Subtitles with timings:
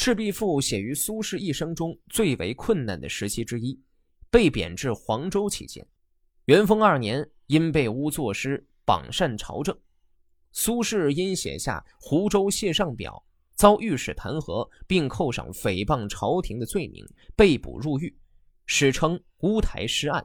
[0.00, 3.76] 赤壁赋》写于苏轼一生中最为困难的时期之一，
[4.30, 5.84] 被贬至黄州期间。
[6.44, 9.76] 元丰二年，因被诬作诗，榜擅朝政。
[10.52, 13.20] 苏轼因写下《湖州谢上表》，
[13.56, 17.04] 遭御史弹劾，并扣上诽谤朝廷的罪名，
[17.34, 18.16] 被捕入狱，
[18.66, 20.24] 史称乌台诗案。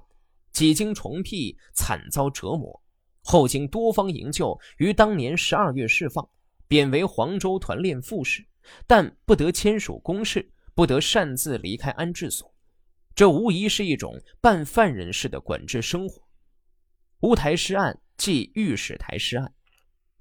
[0.52, 2.80] 几经重辟，惨遭折磨，
[3.24, 6.30] 后经多方营救，于当年十二月释放，
[6.68, 8.46] 贬为黄州团练副使。
[8.88, 12.54] 但不得签署公事，不得擅自离开安置所，
[13.16, 16.28] 这无疑是一种半犯人式的管制生活。
[17.22, 19.54] 乌台诗案即御史台诗案，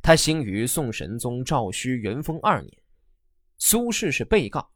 [0.02, 2.82] 它兴于宋神宗赵顼元丰二年，
[3.58, 4.70] 苏轼是被告，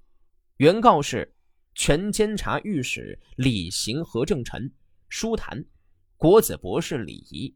[0.56, 1.34] 原告是
[1.74, 4.72] 全监察御史李行和正臣
[5.08, 5.64] 舒谈、
[6.16, 7.54] 国子博士李仪、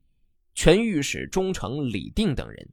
[0.54, 2.68] 全御史中丞李定等人。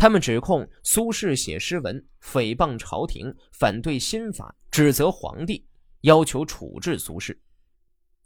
[0.00, 5.62] 他们指控苏轼写诗文诽谤朝廷，反对新法，指责皇帝，
[6.00, 7.36] 要求处置苏轼。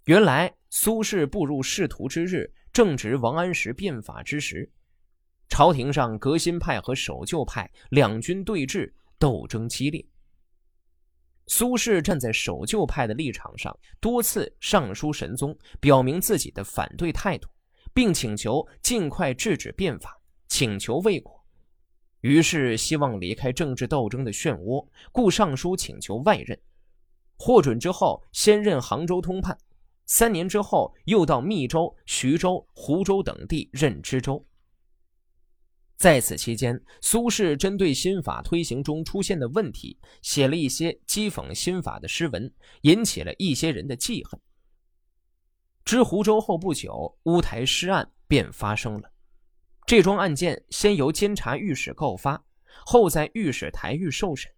[0.05, 4.71] 原来苏轼步入仕途之日，正值王安石变法之时，
[5.49, 10.07] 朝廷上革新派和守旧派两军对峙，斗争激烈。
[11.49, 17.49] 苏轼站在守旧派的立场上，多次上书神宗，表明自己的反对态度，
[17.93, 21.34] 并请求尽快制止变法，请求未果。
[22.25, 26.59] 于是希望离开政治斗争的漩涡，故上书请求外任。
[27.37, 29.55] 获准之后，先任杭州通判，
[30.07, 34.43] 三年之后又到密州、徐州、湖州等地任知州。
[35.99, 44.41] 在此期间，苏轼针对新法推行中出现的问题，写了一些讥讽新法的诗文，引起了一些人的记恨。
[45.85, 49.11] 知湖州后不久，乌台诗案便发生了。
[49.87, 52.43] 这桩案件先由监察御史告发，
[52.87, 54.51] 后在御史台狱受审。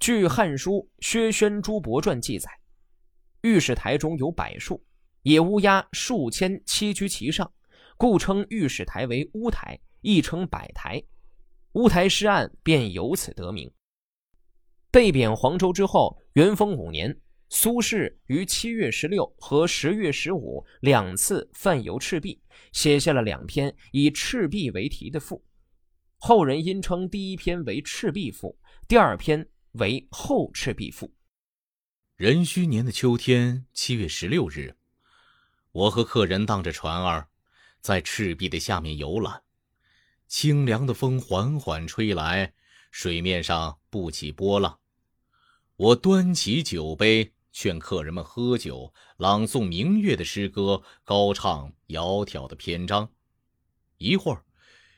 [0.00, 2.50] 据《汉书·薛宣朱伯传》记载，
[3.42, 4.82] 御史台中有百数，
[5.22, 7.52] 野乌鸦数千栖居其上，
[7.98, 11.02] 故称御史台为乌台，亦称百台。
[11.72, 13.70] 乌台诗案便由此得名。
[14.90, 17.14] 被贬黄州之后，元丰五年。
[17.48, 22.40] 苏轼于七月十六和十月十五两次泛游赤壁，
[22.72, 25.44] 写下了两篇以赤壁为题的赋。
[26.18, 28.58] 后人因称第一篇为《赤壁赋》，
[28.88, 31.06] 第二篇为《后赤壁赋》。
[32.16, 34.74] 壬戌年的秋天，七月十六日，
[35.70, 37.28] 我和客人荡着船儿，
[37.80, 39.42] 在赤壁的下面游览。
[40.26, 42.54] 清凉的风缓缓吹来，
[42.90, 44.80] 水面上不起波浪。
[45.76, 47.34] 我端起酒杯。
[47.58, 53.08] 劝客人们喝酒，朗诵明月的诗歌，高唱窈窕的篇章。
[53.96, 54.44] 一会儿，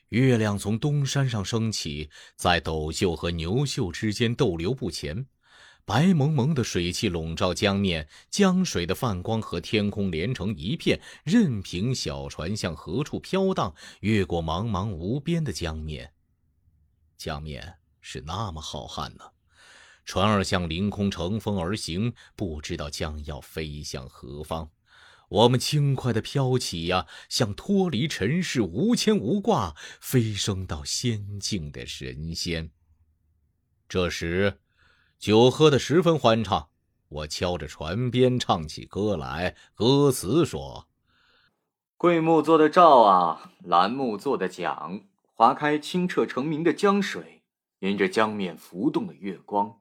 [0.08, 5.26] 月亮从东山上升起，在斗秀和牛秀之间逗留不前。
[5.84, 16.12] 白蒙蒙的水汽笼罩江面，江水的泛光和天空连成一片，任凭小船向何处飘荡，越过茫茫无边的江面。
[17.16, 19.24] 江面是那么浩瀚呢。
[20.08, 24.70] 船儿向凌空乘风而行，不知道将要飞向何方。
[25.28, 32.70] 我们轻快地飘起呀，像脱离尘世，无牵无挂，飞升到仙境的神仙。
[33.86, 34.60] 这时，
[35.18, 36.70] 酒喝得十分欢畅，
[37.10, 39.54] 我敲着船边唱起歌来。
[39.74, 40.88] 歌词说
[41.98, 45.02] ：“桂木做的罩啊，楠木做的桨，
[45.34, 47.42] 划开清澈澄明的江水，
[47.80, 49.78] 迎着江面浮动的月光。”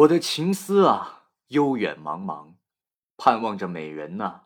[0.00, 2.54] 我的情思啊，悠远茫茫，
[3.18, 4.44] 盼望着美人呐，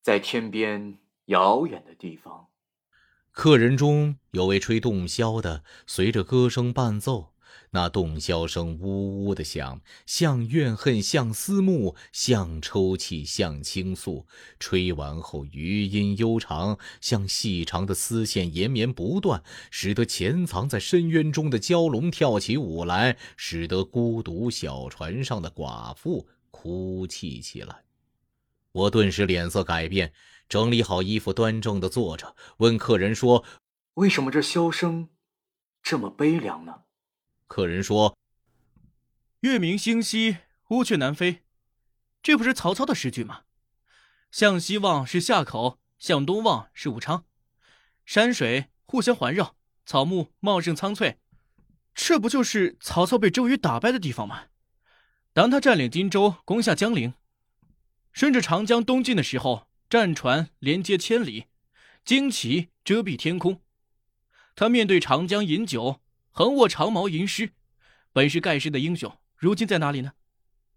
[0.00, 2.48] 在天边遥远的地方。
[3.32, 7.31] 客人中有位吹洞箫的，随着歌声伴奏。
[7.70, 14.26] 那洞箫声呜呜的响，像怨恨，像思慕，像抽泣，像倾诉。
[14.58, 27.84] 吹完后余音悠长，像细长的丝线延绵不断，使得潜藏在深渊中的蛟龙跳起舞来，使得孤独小船上的寡妇哭泣起来。
[28.72, 30.12] 我顿时脸色改变，
[30.48, 33.44] 整理好衣服，端正的坐着，问客人说
[33.94, 35.08] ：“为什么这箫声
[35.82, 36.72] 这么悲凉呢？”
[37.52, 38.16] 客人说
[39.40, 40.38] ：“月明星稀，
[40.68, 41.42] 乌鹊南飞，
[42.22, 43.42] 这不是曹操的诗句吗？
[44.30, 47.26] 向西望是夏口，向东望是武昌，
[48.06, 49.54] 山水互相环绕，
[49.84, 51.18] 草木茂盛苍翠，
[51.94, 54.44] 这不就是曹操被周瑜打败的地方吗？
[55.34, 57.12] 当他占领荆州，攻下江陵，
[58.14, 61.48] 顺着长江东进的时候，战船连接千里，
[62.02, 63.60] 旌旗遮蔽天空，
[64.54, 66.00] 他面对长江饮酒。”
[66.34, 67.52] 横卧长矛吟诗，
[68.10, 70.14] 本是盖世的英雄，如今在哪里呢？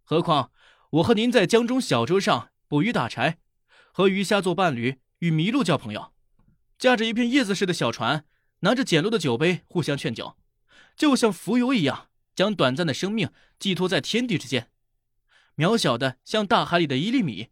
[0.04, 0.52] 何况
[0.90, 3.38] 我和您在江中小舟上捕鱼打柴，
[3.94, 6.12] 和鱼虾做伴侣，与麋鹿交朋友，
[6.78, 8.25] 驾着一片叶子似的小船，
[8.60, 10.38] 拿着简陋的酒杯互相劝酒，
[10.98, 14.69] 就像浮游一样，将短暂的生命寄托在天地之间，
[15.56, 17.48] 渺小的像大海里的一粒米，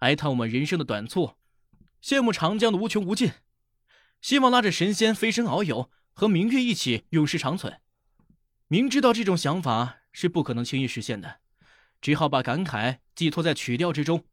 [0.00, 1.36] 哀叹我们人生的短促，
[2.02, 3.32] 羡慕长江的无穷无尽，
[4.20, 7.80] 希望拉着神仙飞升遨游，和明月一起永世长存。
[8.68, 11.40] 明知道这种想法是不可能轻易实现的。
[12.00, 14.24] 只好把感慨寄托在曲调之中，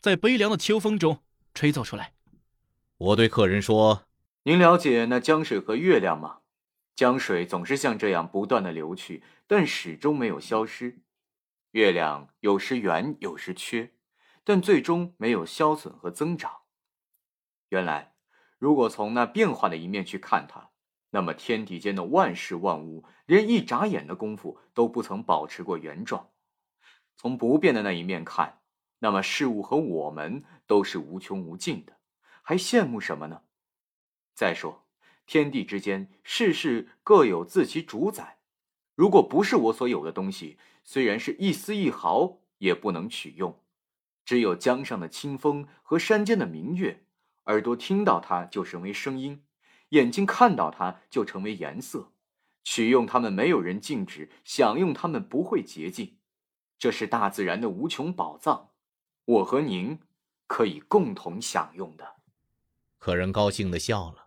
[0.00, 1.22] 在悲凉的秋风中
[1.54, 2.14] 吹奏出来。
[2.98, 4.08] 我对客人说
[4.42, 6.38] ：“您了解那江水和月亮吗？
[6.96, 11.02] 江水总是像这样不断的流去，但始终没有消失；
[11.70, 13.92] 月亮有时圆，有时缺，
[14.42, 16.62] 但最终没有消损和增长。
[17.68, 18.14] 原来，
[18.58, 20.69] 如果从那变化的一面去看它，
[21.10, 26.30] 那么天地间的万事万物，连一眨眼的功夫都不曾保持过原状。”
[27.16, 28.60] 从不变的那一面看，
[29.00, 31.98] 那么事物和我们都是无穷无尽的，
[32.42, 33.42] 还羡慕什么呢？
[34.34, 34.86] 再说，
[35.26, 38.38] 天地之间，事事各有自其主宰。
[38.94, 43.60] 如果不是我所有的东西，虽然是一丝一毫，也不能取用。
[44.24, 47.04] 只有江上的清风和山间的明月，
[47.44, 49.42] 耳朵听到它就成为声音，
[49.90, 52.12] 眼睛看到它就成为颜色。
[52.62, 56.18] 取用它们，没有人禁止；享用它们，不会竭尽。
[56.78, 58.70] 这是大自然的无穷宝藏，
[59.24, 59.98] 我和您
[60.46, 62.16] 可以共同享用的。
[62.98, 64.26] 客人高兴的笑了，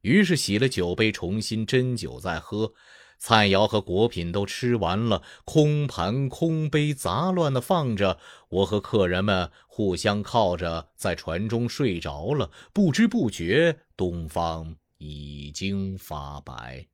[0.00, 2.72] 于是洗了酒杯，重新斟酒再喝。
[3.18, 8.18] 菜肴和果品都吃完了，空盘空杯杂乱的放着。
[8.48, 12.50] 我和客人们互相靠着，在船中睡着了。
[12.72, 16.86] 不知不觉，东方已经发白。